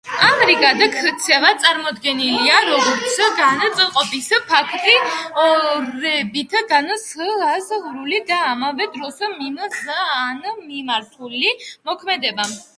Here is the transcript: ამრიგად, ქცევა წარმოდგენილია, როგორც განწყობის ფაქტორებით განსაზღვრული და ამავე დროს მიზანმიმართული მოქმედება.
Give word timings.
ამრიგად, 0.27 0.79
ქცევა 0.93 1.49
წარმოდგენილია, 1.65 2.55
როგორც 2.69 3.19
განწყობის 3.39 4.29
ფაქტორებით 4.53 6.57
განსაზღვრული 6.73 8.23
და 8.31 8.41
ამავე 8.55 8.89
დროს 8.97 9.23
მიზანმიმართული 9.37 11.55
მოქმედება. 11.63 12.53